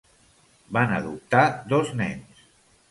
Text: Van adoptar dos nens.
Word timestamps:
Van 0.77 0.95
adoptar 0.95 1.45
dos 1.75 1.95
nens. 2.03 2.47